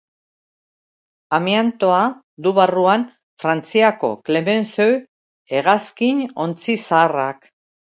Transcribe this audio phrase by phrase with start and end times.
[1.37, 1.99] Amiantoa
[2.47, 3.05] du barruan
[3.45, 4.91] Frantziako Clemenceau
[5.55, 7.51] hegazkin ontzi zaharrak.